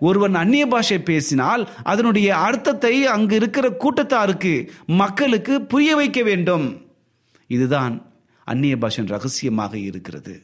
ஒருவன் 0.00 0.34
அந்நிய 0.34 0.66
பாஷை 0.66 0.98
பேசினால் 1.02 1.62
அதனுடைய 1.82 2.36
அர்த்தத்தை 2.36 3.06
அங்கு 3.06 3.34
இருக்கிற 3.34 3.68
கூட்டத்தாருக்கு 3.68 4.68
மக்களுக்கு 4.86 5.62
புரிய 5.62 5.96
வைக்க 5.96 6.22
வேண்டும். 6.22 6.66
இதுதான் 7.46 7.94
அந்நிய 8.44 8.76
பாஷையின் 8.76 9.12
ரகசியமாக 9.16 9.78
இருக்கிறது. 9.78 10.34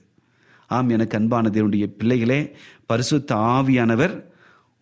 ஆம் 0.66 0.88
எனக்கு 0.88 1.18
அன்பான 1.18 1.50
தேவனுடைய 1.52 1.86
பிள்ளைகளே 1.98 2.56
பரிசுத்த 2.86 3.34
ஆவியானவர் 3.34 4.24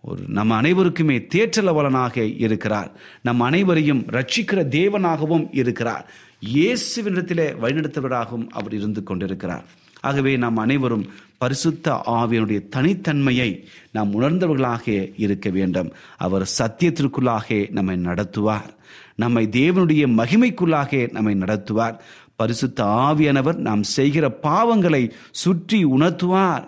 ஒரு 0.00 0.22
நம் 0.26 0.50
அனைவருக்குமே 0.50 1.26
தேற்றலவலனாக 1.34 2.34
இருக்கிறார். 2.38 2.92
நம் 3.22 3.40
அனைவரையும் 3.40 4.02
ரட்சிக்கிற 4.02 4.68
தேவனாகவும் 4.68 5.48
இருக்கிறார். 5.52 6.10
இயேசுவினிடத்திலே 6.54 7.56
வழிநடத்துவராகவும் 7.62 8.48
அவர் 8.48 8.74
இருந்து 8.74 9.02
கொண்டிருக்கிறார். 9.02 9.64
ஆகவே 10.00 10.36
நாம் 10.36 10.56
அனைவரும் 10.56 11.06
பரிசுத்த 11.38 12.02
ஆவியனுடைய 12.06 12.60
தனித்தன்மையை 12.76 13.64
நாம் 13.92 14.20
உணர்ந்தவர்களாக 14.20 15.12
இருக்க 15.16 15.50
வேண்டும். 15.50 15.92
அவர் 16.16 16.50
சத்தியத்திற்குள்ளாக 16.58 17.70
நம்மை 17.70 17.96
நடத்துவார். 17.96 18.72
நம்மை 19.14 19.48
தேவனுடைய 19.50 20.06
மகிமைக்குள்ளாக 20.06 21.10
நம்மை 21.10 21.34
நடத்துவார். 21.34 21.98
பரிசுத்த 22.36 22.84
ஆவியானவர் 22.84 23.58
நாம் 23.70 23.82
செய்கிற 23.96 24.38
பாவங்களை 24.42 25.02
சுற்றி 25.44 25.80
உணர்த்துவார். 25.96 26.64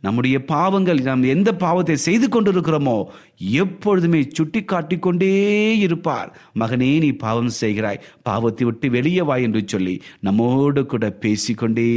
நம்முடைய 0.00 0.36
பாவங்கள் 0.50 1.00
நாம் 1.06 1.22
எந்த 1.32 1.50
பாவத்தை 1.62 1.96
செய்து 1.96 2.26
கொண்டிருக்கிறோமோ 2.26 2.94
எப்பொழுதுமே 3.62 4.20
சுட்டி 4.32 4.60
காட்டிக்கொண்டே 4.62 5.30
இருப்பார். 5.78 6.28
மகனே 6.60 6.90
நீ 6.98 7.10
பாவம் 7.24 7.50
செய்கிறாய். 7.60 8.00
பாவத்தை 8.22 8.64
விட்டு 8.66 8.90
வெளியே 8.90 9.20
வா 9.20 9.36
என்று 9.46 9.62
சொல்லி 9.66 9.94
நம்மோடு 10.20 10.86
கூட 10.86 11.10
பேசிக்கொண்டே 11.24 11.88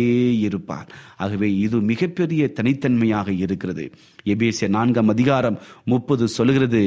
இருப்பார். 0.48 0.90
ஆகவே 1.18 1.50
இது 1.58 1.80
மிகப்பெரிய 1.92 2.50
தனித்தன்மையாக 2.60 3.30
இருக்கிறது. 3.44 3.86
எபேசிய 4.26 4.70
நான்காம் 4.78 5.14
அதிகாரம் 5.16 5.60
முப்பது 5.86 6.28
சொல்கிறது 6.38 6.84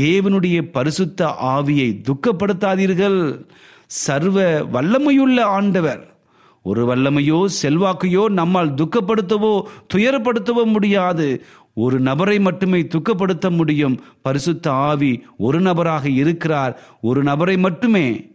தேவனுடைய 0.00 0.58
பரிசுத்த 0.70 1.30
ஆவியை 1.54 1.90
துக்கப்படுத்தாதீர்கள். 2.08 3.20
சர்வ 3.86 4.42
வல்லமையுள்ள 4.66 5.40
ஆண்டவர். 5.40 6.16
ஒரு 6.62 6.82
வல்லமையோ 6.86 7.46
செல்வாக்கையோ 7.62 8.28
நம்மால் 8.28 8.74
துக்கப்படுத்தவோ 8.74 9.62
துயரப்படுத்தவோ 9.94 10.64
முடியாது. 10.66 11.44
ஒரு 11.74 12.00
நபரை 12.00 12.40
மட்டுமே 12.40 12.82
துக்கப்படுத்த 12.82 13.50
முடியும். 13.50 14.02
பரிசுத்த 14.22 14.72
ஆவி 14.72 15.24
ஒரு 15.38 15.60
நபராக 15.60 16.08
இருக்கிறார். 16.08 16.80
ஒரு 17.00 17.22
நபரை 17.22 17.56
மட்டுமே 17.56 18.30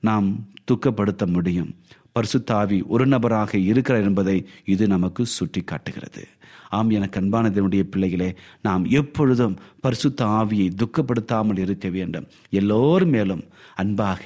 நாம் 0.00 0.46
துக்கப்படுத்த 0.72 1.26
முடியும். 1.26 1.74
பரிசுத்த 2.12 2.54
ஆவி 2.54 2.82
ஒரு 2.82 3.06
நபராக 3.06 3.58
இருக்கிறார் 3.58 4.02
என்பதை 4.02 4.48
இது 4.64 4.86
நமக்கு 4.86 5.26
சுட்டி 5.26 5.60
காட்டுகிறது 5.60 6.28
ஆம் 6.76 6.90
எனக்கு 6.96 7.18
அன்பானதனுடைய 7.20 7.82
பிள்ளைகளே 7.92 8.30
நாம் 8.66 8.84
எப்பொழுதும் 9.00 9.58
பரிசுத்த 9.84 10.20
ஆவியை 10.40 10.68
துக்கப்படுத்தாமல் 10.80 11.62
இருக்க 11.64 11.88
வேண்டும். 11.98 12.26
எல்லோர் 12.60 13.06
மேலும் 13.14 13.44
அன்பாக 13.82 14.22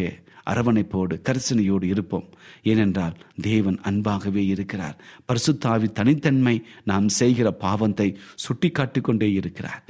அரவணைப்போடு 0.53 1.15
கரிசனையோடு 1.29 1.87
இருப்போம். 1.95 2.27
ஏனென்றால் 2.63 3.17
தேவன் 3.41 3.79
அன்பாகவே 3.89 4.43
இருக்கிறார். 4.55 4.97
பரிசுத்தாவி 5.29 5.87
தனித்தன்மை 5.99 6.57
நாம் 6.91 7.09
செய்கிற 7.21 7.49
பாவத்தை 7.67 8.09
சுட்டி 8.45 8.71
கொண்டே 8.71 9.29
இருக்கிறார். 9.41 9.83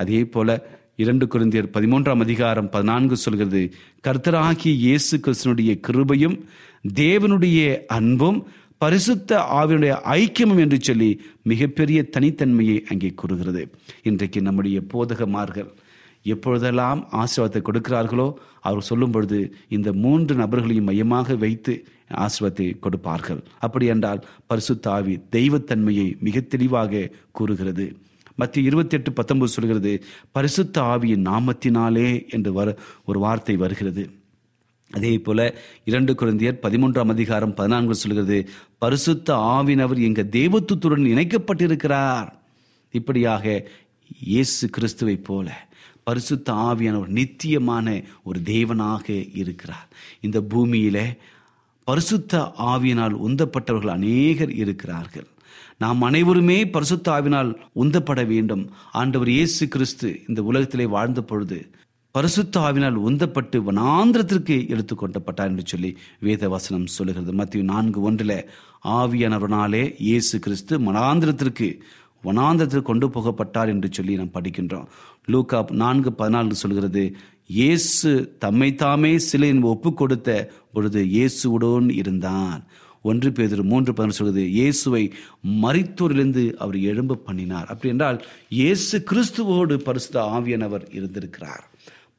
அதே 0.00 0.20
போல 0.34 0.48
இரண்டு 0.96 1.24
குருந்தியர் 1.26 1.72
பதிமூன்றாம் 1.76 2.22
அதிகாரம் 2.24 2.68
பதினான்கு 2.70 3.16
சொல்கிறது 3.16 3.60
கர்த்தராகிய 4.06 4.72
இயேசு 4.82 5.14
கிருஷ்ணனுடைய 5.24 5.72
கிருபையும் 5.86 6.36
தேவனுடைய 7.00 7.60
அன்பும் 7.96 8.38
பரிசுத்த 8.82 9.30
ஆவினுடைய 9.58 9.94
ஐக்கியமும் 10.18 10.60
என்று 10.62 10.78
சொல்லி 10.80 11.08
மிகப்பெரிய 11.50 11.98
தனித்தன்மையை 12.14 12.78
அங்கே 12.90 13.10
கூறுகிறது. 13.20 13.62
இன்றைக்கு 14.02 14.38
நம்முடைய 14.42 14.78
போதகமார்கள் 14.92 15.68
எப்பொழுதெல்லாம் 16.34 17.00
ஆசீர்வாதத்தை 17.20 17.60
கொடுக்கிறார்களோ 17.68 18.26
அவர் 18.60 18.86
சொல்லும் 18.88 19.10
பொழுது 19.10 19.38
இந்த 19.68 19.88
மூன்று 20.04 20.34
நபர்களையும் 20.34 20.88
மையமாக 20.90 21.34
வைத்து 21.34 21.74
ஆசிர்வத்தை 22.24 22.66
கொடுப்பார்கள். 22.78 23.40
அப்படி 23.66 23.86
என்றால் 23.86 24.24
பரிசுத்த 24.46 24.90
ஆவி 24.90 25.14
தெய்வத்தன்மையை 25.36 26.08
மிக 26.26 26.40
தெளிவாக 26.54 27.10
கூறுகிறது. 27.38 27.86
மத்திய 28.40 28.68
இருபத்தி 28.68 28.96
எட்டு 28.96 29.12
பத்தொன்பது 29.12 29.52
சொல்கிறது 29.52 29.92
பரிசுத்த 30.32 30.82
ஆவியின் 30.94 31.26
நாமத்தினாலே 31.30 32.08
என்று 32.28 32.52
வர 32.52 32.68
ஒரு 33.04 33.18
வார்த்தை 33.26 33.56
வருகிறது. 33.56 34.04
அதே 34.92 35.18
போல 35.18 35.54
இரண்டு 35.84 36.12
குழந்தையர் 36.12 36.62
பதிமூன்றாம் 36.62 37.08
அதிகாரம் 37.08 37.54
பதினான்கு 37.54 37.94
சொல்கிறது 37.94 38.48
பரிசுத்த 38.78 39.34
ஆவினவர் 39.34 40.00
எங்க 40.00 40.22
தெய்வத்துடன் 40.22 41.04
இணைக்கப்பட்டிருக்கிறார். 41.04 42.32
இப்படியாக 42.90 43.70
இயேசு 44.20 44.70
கிறிஸ்துவை 44.70 45.16
போல 45.16 45.66
பரிசுத்த 46.02 46.52
ஆவியானவர் 46.52 47.06
நித்தியமான 47.06 48.02
ஒரு 48.22 48.40
தேவனாக 48.44 49.28
இருக்கிறார். 49.34 49.88
இந்த 50.20 50.40
பூமியில 50.40 51.18
பரிசுத்த 51.84 52.52
ஆவியினால் 52.58 53.14
உந்தப்பட்டவர்கள் 53.26 53.96
அநேகர் 53.98 54.54
இருக்கிறார்கள். 54.54 55.26
நாம் 55.78 56.02
அனைவருமே 56.02 56.68
பரிசுத்த 56.68 57.12
ஆவினால் 57.12 57.54
உந்தப்பட 57.74 58.26
வேண்டும். 58.26 58.70
ஆண்டவர் 58.92 59.28
இயேசு 59.28 59.68
கிறிஸ்து 59.68 60.20
இந்த 60.28 60.42
உலகத்திலே 60.42 60.86
வாழ்ந்த 60.86 61.22
பொழுது 61.22 61.70
பரிசுத்த 62.14 62.60
ஆவினால் 62.68 62.96
உந்தப்பட்டு 63.08 63.58
வனாந்திரத்திற்கு 63.66 64.56
எடுத்துக்கொண்டப்பட்டார் 64.72 65.50
என்று 65.52 65.64
சொல்லி 65.72 65.90
வேத 66.26 66.48
வசனம் 66.54 66.90
சொல்லுகிறது. 66.96 67.32
மத்திய 67.40 67.64
நான்கு 67.70 68.00
ஒன்றில் 68.08 68.38
ஆவியானவனாலே 68.96 69.82
இயேசு 70.08 70.38
கிறிஸ்து 70.46 70.74
மனாந்திரத்திற்கு 70.88 71.68
வனாந்திரத்திற்கு 72.24 72.90
கொண்டு 72.90 73.08
போகப்பட்டார் 73.14 73.72
என்று 73.74 73.90
சொல்லி 73.96 74.18
நாம் 74.20 74.34
படிக்கின்றோம். 74.36 74.90
லூக்கா 75.32 75.60
நான்கு 75.84 76.12
பதினாலு 76.20 76.60
சொல்கிறது 76.64 77.04
இயேசு 77.60 78.10
தம்மைத்தாமே 78.44 79.14
சிலையின் 79.30 79.64
ஒப்பு 79.72 79.90
கொடுத்த 80.02 80.30
பொழுது 80.74 81.00
இயேசுவுடன் 81.16 81.90
இருந்தார் 82.02 82.62
ஒன்று 83.10 83.28
பேதர் 83.36 83.62
மூன்று 83.70 83.90
பதினொன்று 83.96 84.18
சொல்கிறது 84.20 84.42
இயேசுவை 84.58 85.04
மறித்தோரிலிருந்து 85.64 86.44
அவர் 86.64 86.78
எழும்ப 86.90 87.20
பண்ணினார். 87.26 87.68
அப்படி 87.72 87.92
என்றால் 87.94 88.18
இயேசு 88.60 88.96
கிறிஸ்துவோடு 89.10 89.76
பரிசுத்த 89.88 90.18
ஆவியானவர் 90.36 90.86
இருந்திருக்கிறார். 90.98 91.64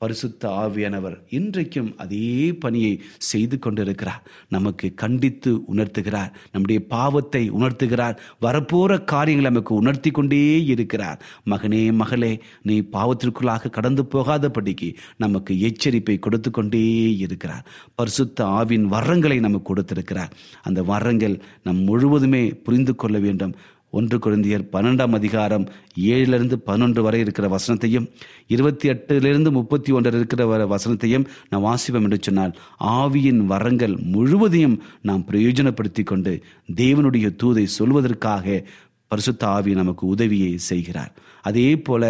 பரிசுத்த 0.04 0.50
ஆவியானவர் 0.50 1.18
இன்றைக்கும் 1.30 1.94
அதே 1.98 2.54
பணியை 2.54 3.02
செய்து 3.18 3.60
கொண்டிருக்கிறார். 3.60 4.24
நமக்கு 4.50 4.94
கண்டித்து 4.94 5.52
உணர்த்துகிறார். 5.74 6.32
நம்முடைய 6.52 6.86
பாவத்தை 6.88 7.52
உணர்த்துகிறார். 7.52 8.18
வரப்போற 8.42 9.04
காரியங்களை 9.04 9.52
நமக்கு 9.52 9.76
உணர்த்தி 9.76 10.12
கொண்டே 10.12 10.66
இருக்கிறார். 10.66 11.22
மகனே 11.46 11.94
மகளே 11.94 12.42
நீ 12.62 12.80
பாவத்திற்குள்ளாக 12.80 13.70
கடந்து 13.70 14.04
போகாதபடிக்கு 14.04 14.96
நமக்கு 15.18 15.54
எச்சரிப்பை 15.70 16.20
கொடுத்து 16.20 16.52
கொண்டே 16.52 17.18
இருக்கிறார். 17.18 17.66
பரிசுத்த 17.96 18.46
ஆவின் 18.46 18.88
வரங்களை 18.96 19.40
நமக்கு 19.40 19.62
கொடுத்திருக்கிறார். 19.62 20.34
அந்த 20.64 20.84
வரங்கள் 20.84 21.42
நம் 21.64 21.84
முழுவதுமே 21.84 22.50
புரிந்து 22.50 22.96
கொள்ள 22.96 23.20
வேண்டும். 23.20 23.56
ஒன்று 23.96 24.18
குழந்தையர் 24.20 24.64
பன்னெண்டாம் 24.72 25.14
அதிகாரம் 25.14 25.66
ஏழிலிருந்து 26.02 26.56
பன்னொன்று 26.68 27.02
வரை 27.02 27.20
இருக்கிற 27.20 27.48
வசனத்தையும் 27.48 28.06
இருபத்தி 28.48 28.90
எட்டுலேருந்து 28.90 29.52
முப்பத்தி 29.52 29.92
ஒன்றில் 29.92 30.14
இருக்கிற 30.14 30.46
வர 30.46 30.62
வசனத்தையும் 30.66 31.26
நாம் 31.50 31.66
வாசிப்போம் 31.66 32.06
என்று 32.08 32.20
சொன்னால் 32.22 32.54
ஆவியின் 32.98 33.42
வரங்கள் 33.46 33.96
முழுவதையும் 34.14 34.78
நாம் 35.02 35.26
பிரயோஜனப்படுத்தி 35.32 36.04
கொண்டு 36.04 36.34
தேவனுடைய 36.76 37.30
தூதை 37.44 37.66
சொல்வதற்காக 37.80 38.64
பரிசுத்த 39.08 39.48
ஆவி 39.48 39.74
நமக்கு 39.74 40.08
உதவியை 40.08 40.58
செய்கிறார். 40.58 41.14
அதே 41.42 41.68
போல 41.78 42.04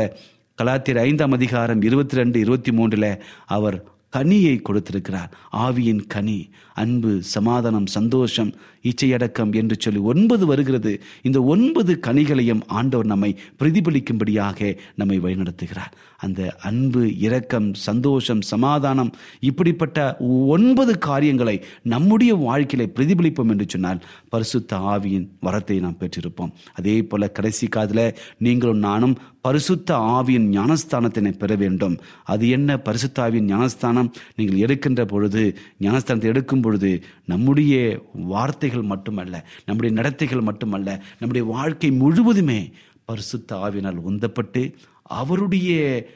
கலாத்தியர் 0.61 1.03
ஐந்தாம் 1.07 1.31
அதிகாரம் 1.31 1.81
இருபத்தி 1.81 2.15
ரெண்டு 2.15 2.39
இருபத்தி 2.39 2.71
மூன்றில் 2.71 3.11
அவர் 3.45 3.77
கனியை 4.17 4.55
கொடுத்திருக்கிறார். 4.61 5.31
ஆவியின் 5.57 6.03
கனி 6.07 6.39
அன்பு 6.81 7.11
சமாதானம் 7.35 7.85
சந்தோஷம் 7.85 8.51
இச்சையடக்கம் 8.83 9.55
என்று 9.55 9.75
சொல்லி 9.79 9.99
ஒன்பது 9.99 10.45
வருகிறது. 10.45 11.01
இந்த 11.21 11.43
ஒன்பது 11.43 11.99
கனிகளையும் 12.01 12.61
ஆண்டவர் 12.67 13.05
நம்மை 13.05 13.37
பிரதிபலிக்கும்படியாக 13.59 14.77
நம்மை 14.95 15.19
வழிநடத்துகிறார். 15.19 15.91
அந்த 16.17 16.55
அன்பு 16.61 17.17
இரக்கம் 17.17 17.73
சந்தோஷம் 17.73 18.41
சமாதானம் 18.41 19.13
இப்படிப்பட்ட 19.39 20.17
ஒன்பது 20.47 20.97
காரியங்களை 20.97 21.63
நம்முடைய 21.83 22.35
வாழ்க்கையில 22.35 22.87
பிரதிபலிப்போம் 22.95 23.49
என்று 23.49 23.65
சொன்னால் 23.67 24.01
பரிசுத்த 24.29 24.77
ஆவியின் 24.77 25.27
வரத்தை 25.41 25.79
நாம் 25.79 25.97
பெற்றிருப்போம். 25.99 26.51
அதே 26.73 27.03
போல 27.03 27.27
கடைசி 27.27 27.67
காதில் 27.67 28.15
நீங்களும் 28.37 28.77
நானும் 28.77 29.17
பரிசுத்த 29.41 29.95
ஆவியின் 29.95 30.47
ஞானஸ்தானத்தினை 30.49 31.37
பெற 31.37 31.55
வேண்டும். 31.55 31.99
அது 32.23 32.49
என்ன? 32.49 32.77
பரிசுத்த 32.77 33.29
ஆவியின் 33.29 33.49
ஞானஸ்தானம். 33.53 34.13
நீங்கள் 34.35 34.57
எடுக்கின்ற 34.57 35.05
பொழுது 35.05 35.57
ஞானஸ்தானத்தை 35.81 36.23
எடுக்கும் 36.23 36.61
பொழுது 36.61 37.03
நம்முடைய 37.25 38.03
வார்த்தைகள் 38.13 38.72
மட்டுமல்ல 38.81 39.45
நம்முடைய 39.65 39.95
நடத்தைகள் 39.95 40.41
மட்டுமல்ல 40.41 41.03
நம்முடைய 41.19 41.51
வாழ்க்கை 41.51 41.91
முழுவதுமே 41.91 42.71
பரிசுத்த 43.05 43.55
ஆவினால் 43.55 44.01
உந்தப்பட்டு 44.09 44.73
அவருடைய 45.01 46.07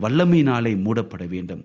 வல்லமையினாலே 0.00 0.76
மூடப்பட 0.76 1.28
வேண்டும். 1.28 1.64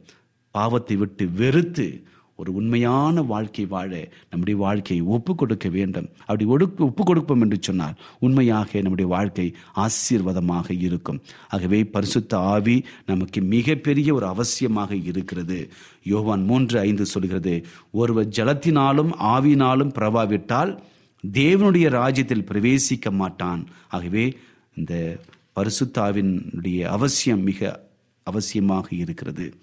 பாவத்தை 0.52 0.96
விட்டு 0.96 1.30
வெறுத்து 1.30 2.04
ஒரு 2.36 2.54
உண்மையான 2.54 3.22
வாழ்க்கை 3.22 3.66
வாழ 3.66 4.10
நம்முடைய 4.30 4.60
வாழ்க்கையை 4.60 5.06
ஒப்பு 5.06 5.36
கொடுக்க 5.36 5.70
வேண்டும். 5.70 6.10
அப்படி 6.20 6.46
ஒடுக்கு 6.46 6.78
ஒப்பு 6.78 7.04
கொடுப்போம் 7.04 7.42
என்று 7.42 7.58
சொன்னால் 7.62 7.98
உண்மையாக 8.20 8.82
நம்முடைய 8.82 9.10
வாழ்க்கை 9.16 9.56
ஆசீர்வாதமாக 9.76 10.72
இருக்கும். 10.74 11.22
ஆகவே 11.50 11.84
பரிசுத்த 11.84 12.38
ஆவி 12.38 12.86
நமக்கு 13.06 13.42
மிகப்பெரிய 13.42 14.14
ஒரு 14.14 14.26
அவசியமாக 14.26 14.92
இருக்கிறது. 15.04 15.72
யோவான் 16.04 16.44
மூன்று 16.44 16.80
ஐந்து 16.80 17.06
சொல்கிறது 17.06 17.66
ஒருவர் 17.92 18.28
ஜலத்தினாலும் 18.28 19.12
ஆவினாலும் 19.36 19.94
பிரவாவிட்டால் 20.00 20.80
தேவனுடைய 21.34 21.90
ராஜ்யத்தில் 21.90 22.48
பிரவேசிக்க 22.52 23.12
மாட்டான். 23.12 23.68
ஆகவே 23.90 24.38
இந்த 24.76 25.20
பரிசுத்தாவினுடைய 25.56 26.82
அவசியம் 26.82 27.44
மிக 27.44 27.90
அவசியமாக 28.28 28.88
இருக்கிறது. 28.90 29.54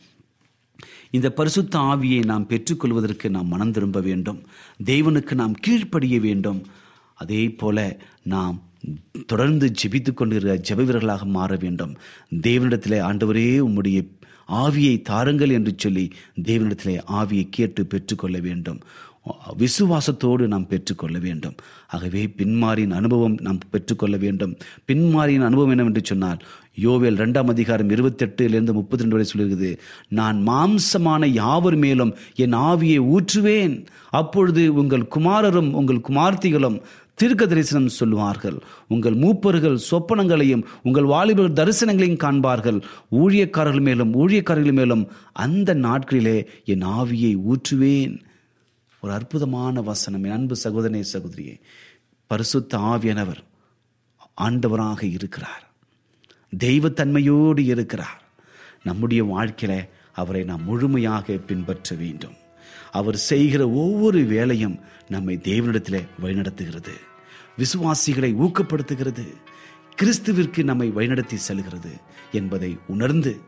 இந்த 1.11 1.31
பரிசுத்த 1.31 1.79
ஆவியை 1.79 2.25
நாம் 2.25 2.47
பெற்றுக்கொள்வதற்கு 2.47 3.31
நாம் 3.31 3.47
மனம் 3.47 3.73
திரும்ப 3.73 4.01
வேண்டும். 4.01 4.43
தேவனுக்கு 4.85 5.35
நாம் 5.35 5.55
கீழ்ப்படிய 5.55 6.21
வேண்டும். 6.21 6.67
அதே 7.15 7.51
போல 7.51 8.01
நாம் 8.23 8.63
தொடர்ந்து 9.27 9.73
ஜெபித்து 9.83 10.15
கொண்டிருக்கிற 10.15 10.55
ஜெபவீரர்களாக 10.69 11.25
மாற 11.25 11.57
வேண்டும். 11.57 11.97
தேவனிடத்திலே 12.35 13.01
ஆண்டவரே 13.01 13.49
உம்முடைய 13.69 14.07
ஆவியை 14.49 15.03
தாருங்கள் 15.03 15.51
என்று 15.51 15.75
சொல்லி 15.77 16.13
தேவனிடத்திலே 16.43 16.99
ஆவியை 17.13 17.47
கேட்டு 17.51 17.87
பெற்றுக்கொள்ள 17.87 18.39
வேண்டும். 18.39 18.81
விசுவாசத்தோடு 19.59 20.47
நாம் 20.47 20.67
பெற்றுக்கொள்ள 20.67 21.19
வேண்டும். 21.19 21.55
ஆகவே 21.89 22.27
பின்மாரின் 22.27 22.91
அனுபவம் 22.91 23.39
நாம் 23.41 23.59
பெற்றுக்கொள்ள 23.71 24.17
வேண்டும். 24.17 24.57
பின்மாரியின் 24.87 25.45
அனுபவம் 25.45 25.71
என்னவென்று 25.71 26.01
சொன்னால் 26.05 26.39
யோவேல் 26.83 27.13
இரண்டாம் 27.13 27.49
அதிகாரம் 27.49 27.89
இருபத்தெட்டுலேருந்து 27.89 28.73
முப்பத்தி 28.73 29.05
ரெண்டு 29.05 29.17
வரை 29.17 29.27
சொல்லியிருக்குது 29.33 29.79
நான் 30.09 30.49
மாம்சமான 30.49 31.27
யாவர் 31.27 31.77
மேலும் 31.77 32.15
என் 32.35 32.55
ஆவியை 32.55 33.17
ஊற்றுவேன். 33.17 33.87
அப்பொழுது 34.11 34.75
உங்கள் 34.75 35.09
குமாரரும் 35.17 35.71
உங்கள் 35.73 36.07
குமார்த்திகளும் 36.09 36.81
தீர்க்க 37.15 37.47
தரிசனம் 37.47 37.89
சொல்லுவார்கள். 37.89 38.63
உங்கள் 38.89 39.15
மூப்பர்கள் 39.15 39.79
சொப்பனங்களையும் 39.91 40.63
உங்கள் 40.83 41.05
வாலிபர்கள் 41.05 41.59
தரிசனங்களையும் 41.61 42.23
காண்பார்கள். 42.25 42.83
ஊழியக்காரர்கள் 43.13 43.81
மேலும் 43.81 44.15
ஊழியக்காரர்கள் 44.15 44.73
மேலும் 44.73 45.11
அந்த 45.33 45.75
நாட்களிலே 45.75 46.47
என் 46.65 46.87
ஆவியை 46.87 47.37
ஊற்றுவேன். 47.51 48.21
ஒரு 49.01 49.13
அற்புதமான 49.13 49.83
வசனம். 49.83 50.25
என் 50.25 50.31
அன்பு 50.31 50.57
சகோதரனே 50.65 51.05
சகோதரியே 51.13 51.61
பரிசுத்த 52.27 52.79
ஆவியானவர் 52.79 53.45
ஆண்டவராக 54.41 55.03
இருக்கிறார். 55.03 55.71
தெய்வத்தன்மையோடு 56.65 57.59
இருக்கிறார். 57.59 58.23
நம்முடைய 58.83 59.25
வாழ்க்கையில 59.25 59.89
அவரை 60.13 60.45
நாம் 60.45 60.65
முழுமையாக 60.65 61.33
பின்பற்ற 61.33 61.97
வேண்டும். 61.97 62.35
அவர் 62.93 63.17
செய்கிற 63.17 63.71
ஒவ்வொரு 63.71 64.25
வேலையும் 64.25 64.81
நம்மை 65.09 65.37
தேவனிடத்தில் 65.37 66.09
வழிநடத்துகிறது. 66.23 66.95
விசுவாசிகளை 67.57 68.35
ஊக்கப்படுத்துகிறது. 68.35 69.35
கிறிஸ்துவிற்கு 69.95 70.65
நம்மை 70.65 70.91
வழிநடத்தி 70.91 71.35
செல்கிறது 71.35 71.91
என்பதை 72.33 72.79
உணர்ந்து 72.87 73.41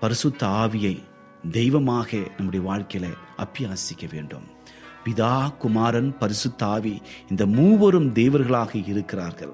பரிசுத்த 0.00 0.46
ஆவியை 0.46 1.02
தெய்வமாக 1.50 2.16
நம்முடைய 2.36 2.70
வாழ்க்கையில 2.70 3.14
அப்பியாசிக்க 3.38 4.12
வேண்டும் 4.12 4.56
பிதா 5.04 5.56
குமாரன் 5.56 6.16
பரிசுத்தாவி 6.20 7.00
இந்த 7.30 7.46
மூவரும் 7.46 8.12
தேவர்களாக 8.12 8.88
இருக்கிறார்கள். 8.88 9.52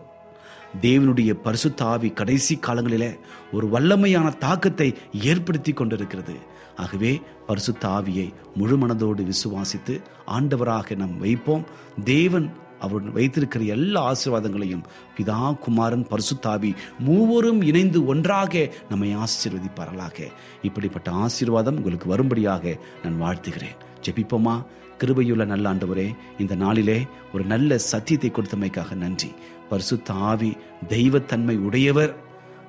தேவனுடைய 0.82 1.34
பரிசுத்தாவி 1.44 2.12
கடைசி 2.12 2.58
காலங்களிலே 2.66 3.18
ஒரு 3.52 3.68
வல்லமையான 3.68 4.38
தாக்கத்தை 4.38 4.94
ஏற்படுத்தி 5.12 5.72
கொண்டிருக்கிறது. 5.72 6.36
ஆகவே 6.76 7.22
பரிசுத்தாவியை 7.48 8.32
முழுமனதோடு 8.56 8.56
முழு 8.56 8.76
மனதோடு 8.76 9.32
விசுவாசித்து 9.32 10.02
ஆண்டவராக 10.26 10.96
நாம் 10.96 11.18
வைப்போம். 11.18 11.64
தேவன் 12.04 12.52
அவர் 12.80 13.12
வைத்திருக்கிற 13.12 13.64
எல்லா 13.64 14.12
ஆசீர்வாதங்களையும் 14.12 14.82
பிதா 15.18 15.58
குமாரன் 15.58 16.06
பரிசுத்தாவி 16.06 16.74
மூவரும் 16.98 17.62
இணைந்து 17.62 18.06
ஒன்றாக 18.06 18.72
நம்மை 18.88 19.16
ஆசீர்வதிப்பார்களாக. 19.16 20.18
இப்படிப்பட்ட 20.62 21.10
ஆசீர்வாதம் 21.10 21.76
உங்களுக்கு 21.76 22.08
வரும்படியாக 22.08 22.76
நான் 23.04 23.22
வாழ்த்துகிறேன். 23.22 23.76
ஜெபிப்போமா? 24.02 24.64
கிருபையுள்ள 24.98 25.44
நல்ல 25.44 25.72
ஆண்டவரே 25.72 26.14
இந்த 26.38 26.54
நாளிலே 26.54 27.06
ஒரு 27.34 27.44
நல்ல 27.44 27.78
சத்தியத்தை 27.78 28.30
கொடுத்தமைக்காக 28.30 28.94
நன்றி. 28.94 29.32
பரிசுத்த 29.68 30.12
ஆவி 30.12 30.56
தெய்வத்தன்மை 30.88 31.56
உடையவர் 31.58 32.16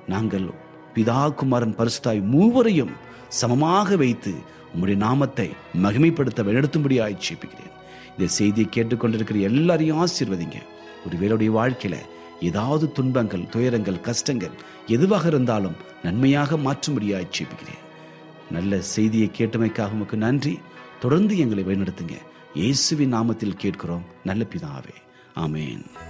நாங்கள் 0.08 0.50
பிதா 0.94 1.34
குமாரன் 1.34 1.74
பரிசுத்தாய் 1.74 2.22
மூவரையும் 2.22 2.90
சமமாக 3.28 3.96
வைத்து 3.96 4.34
உம்முடைய 4.74 4.96
நாமத்தை 4.96 5.50
மகிமைப்படுத்த 5.82 6.42
வழிநடத்தும்படியாய் 6.42 7.22
ஜெபிக்கிறேன். 7.26 7.75
இந்த 8.18 8.32
செய்தியை 8.32 8.68
கேட்டுக்கொண்டிருக்கிற 8.72 9.40
எல்லாரையும் 9.40 10.06
ஆசீர்வதிங்க. 10.06 10.58
ஒரு 11.06 11.16
வேளுடைய 11.20 11.50
வாழ்க்கையில 11.58 11.96
ஏதாவது 12.40 12.92
துன்பங்கள் 12.92 13.48
துயரங்கள் 13.48 14.00
கஷ்டங்கள் 14.00 14.50
எதுவாக 14.86 15.28
இருந்தாலும் 15.28 15.76
நன்மையாக 16.02 16.56
மாற்றும்படியாக 16.56 17.28
ஜெபிக்கிறேன். 17.38 17.82
நல்ல 18.50 18.80
செய்தியை 18.80 19.30
கேட்டமைக்காக 19.38 19.90
உமக்கு 19.90 20.16
நன்றி. 20.16 20.58
தொடர்ந்து 21.00 21.38
எங்களை 21.38 21.64
வழிநடத்துங்க. 21.64 22.16
இயேசுவின் 22.54 23.14
நாமத்தில் 23.14 23.60
கேட்கிறோம். 23.64 24.04
நல்ல 24.24 24.46
பிதாவே. 24.50 24.96
ஆமேன். 25.34 26.05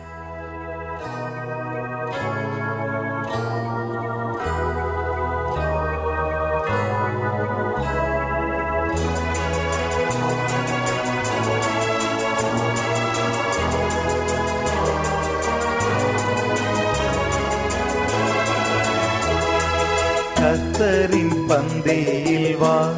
கர்த்தரின் 20.56 21.44
பந்தியில் 21.48 22.58
வா. 22.58 22.88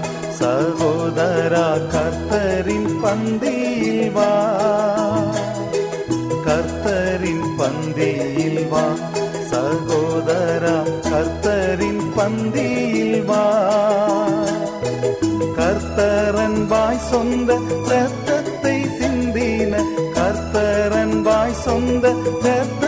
சகோதரா 0.41 1.79
கர்த்தரின் 1.93 2.91
பந்தியில் 3.03 4.13
வா. 4.13 4.61
கர்த்தரின் 6.47 7.45
பந்தியில் 7.59 8.69
வா. 8.69 8.85
சகோதரா 9.51 10.83
கர்த்தரின் 11.03 12.01
பந்தியில் 12.17 13.25
வா. 13.25 13.73
கர்த்தரன் 15.59 16.67
வாய் 16.67 16.99
சொந்த 16.99 17.59
ரத்தத்தை 17.89 18.85
சிந்தின. 18.85 19.83
கர்த்தரன் 20.15 21.23
வாய் 21.23 21.53
சொந்த 21.53 22.15
ரத்த 22.43 22.88